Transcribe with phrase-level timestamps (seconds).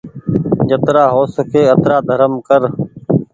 [0.69, 2.61] جترآ هو سڪي آترا ڌرم ڪر